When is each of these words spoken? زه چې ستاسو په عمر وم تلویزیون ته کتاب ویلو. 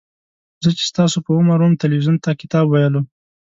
زه 0.63 0.69
چې 0.77 0.83
ستاسو 0.91 1.17
په 1.25 1.31
عمر 1.37 1.57
وم 1.61 1.73
تلویزیون 1.83 2.17
ته 2.23 2.29
کتاب 2.41 2.65
ویلو. 2.69 3.01